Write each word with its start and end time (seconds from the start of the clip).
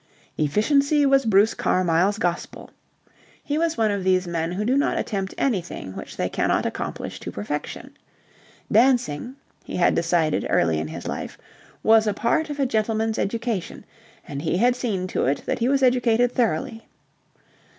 Efficiency 0.35 1.05
was 1.05 1.27
Bruce 1.27 1.53
Carmyle's 1.53 2.17
gospel. 2.17 2.71
He 3.43 3.59
was 3.59 3.77
one 3.77 3.91
of 3.91 4.03
these 4.03 4.27
men 4.27 4.53
who 4.53 4.65
do 4.65 4.75
not 4.75 4.97
attempt 4.97 5.35
anything 5.37 5.95
which 5.95 6.17
they 6.17 6.27
cannot 6.27 6.65
accomplish 6.65 7.19
to 7.19 7.31
perfection. 7.31 7.95
Dancing, 8.71 9.35
he 9.63 9.75
had 9.75 9.93
decided 9.93 10.47
early 10.49 10.79
in 10.79 10.87
his 10.87 11.07
life, 11.07 11.37
was 11.83 12.07
a 12.07 12.15
part 12.15 12.49
of 12.49 12.59
a 12.59 12.65
gentleman's 12.65 13.19
education, 13.19 13.85
and 14.27 14.41
he 14.41 14.57
had 14.57 14.75
seen 14.75 15.05
to 15.05 15.27
it 15.27 15.43
that 15.45 15.59
he 15.59 15.69
was 15.69 15.83
educated 15.83 16.31
thoroughly. 16.31 16.87